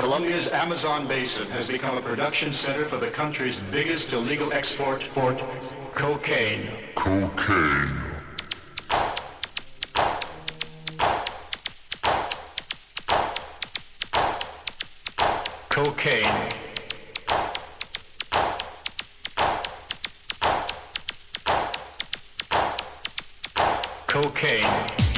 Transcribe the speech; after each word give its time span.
Colombia's 0.00 0.50
Amazon 0.50 1.06
basin 1.06 1.46
has 1.50 1.68
become 1.68 1.98
a 1.98 2.00
production 2.00 2.54
center 2.54 2.86
for 2.86 2.96
the 2.96 3.08
country's 3.08 3.60
biggest 3.64 4.14
illegal 4.14 4.50
export 4.50 5.06
port, 5.12 5.44
cocaine. 5.92 6.70
Cocaine. 6.94 8.00
Cocaine. 15.68 16.22
Cocaine. 24.08 24.60
cocaine. 24.62 25.09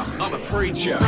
I'm 0.00 0.32
a 0.32 0.38
preacher. 0.38 0.98